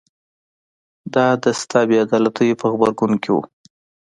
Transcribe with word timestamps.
دا 1.13 1.25
د 1.43 1.43
شته 1.59 1.79
بې 1.87 1.97
عدالتیو 2.05 2.59
په 2.61 2.65
غبرګون 2.71 3.13
کې 3.23 3.29
و 3.33 3.37